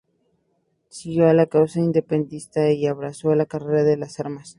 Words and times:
Siguió 0.89 1.31
la 1.31 1.45
causa 1.45 1.77
independentista 1.79 2.71
y 2.71 2.87
abrazó 2.87 3.35
la 3.35 3.45
carrera 3.45 3.83
de 3.83 3.97
las 3.97 4.19
armas. 4.19 4.49